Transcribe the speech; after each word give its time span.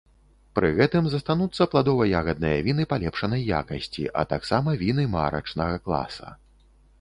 Пры 0.59 0.69
гэтым 0.77 1.09
застануцца 1.13 1.67
пладова-ягадныя 1.73 2.63
віны 2.69 2.87
палепшанай 2.95 3.45
якасці, 3.59 4.07
а 4.23 4.25
таксама 4.33 4.69
віны 4.85 5.07
марачнага 5.13 5.77
класа. 5.85 6.35